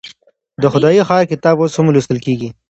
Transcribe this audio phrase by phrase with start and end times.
[0.61, 2.49] د خدای ښار کتاب اوس هم لوستل کيږي.